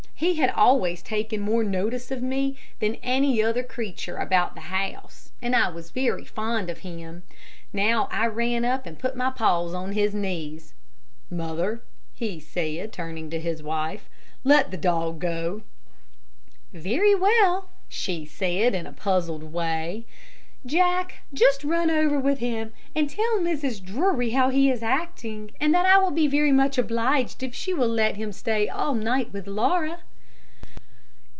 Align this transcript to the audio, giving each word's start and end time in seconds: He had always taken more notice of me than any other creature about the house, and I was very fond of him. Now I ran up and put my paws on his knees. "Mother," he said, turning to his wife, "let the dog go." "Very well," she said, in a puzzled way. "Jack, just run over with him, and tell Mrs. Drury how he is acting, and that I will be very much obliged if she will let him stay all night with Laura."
He 0.21 0.35
had 0.35 0.51
always 0.51 1.01
taken 1.01 1.41
more 1.41 1.63
notice 1.63 2.11
of 2.11 2.21
me 2.21 2.55
than 2.79 2.93
any 3.01 3.41
other 3.41 3.63
creature 3.63 4.17
about 4.17 4.53
the 4.53 4.61
house, 4.61 5.31
and 5.41 5.55
I 5.55 5.69
was 5.69 5.89
very 5.89 6.25
fond 6.25 6.69
of 6.69 6.79
him. 6.81 7.23
Now 7.73 8.07
I 8.11 8.27
ran 8.27 8.63
up 8.63 8.85
and 8.85 8.99
put 8.99 9.15
my 9.15 9.31
paws 9.31 9.73
on 9.73 9.93
his 9.93 10.13
knees. 10.13 10.75
"Mother," 11.31 11.81
he 12.13 12.39
said, 12.39 12.93
turning 12.93 13.31
to 13.31 13.39
his 13.39 13.63
wife, 13.63 14.07
"let 14.43 14.69
the 14.69 14.77
dog 14.77 15.17
go." 15.21 15.63
"Very 16.71 17.15
well," 17.15 17.69
she 17.89 18.23
said, 18.23 18.75
in 18.75 18.85
a 18.85 18.93
puzzled 18.93 19.45
way. 19.51 20.05
"Jack, 20.67 21.23
just 21.33 21.63
run 21.63 21.89
over 21.89 22.19
with 22.19 22.37
him, 22.37 22.73
and 22.95 23.09
tell 23.09 23.39
Mrs. 23.39 23.83
Drury 23.83 24.29
how 24.29 24.51
he 24.51 24.69
is 24.69 24.83
acting, 24.83 25.49
and 25.59 25.73
that 25.73 25.87
I 25.87 25.97
will 25.97 26.11
be 26.11 26.27
very 26.27 26.51
much 26.51 26.77
obliged 26.77 27.41
if 27.41 27.55
she 27.55 27.73
will 27.73 27.89
let 27.89 28.17
him 28.17 28.31
stay 28.31 28.69
all 28.69 28.93
night 28.93 29.33
with 29.33 29.47
Laura." 29.47 29.97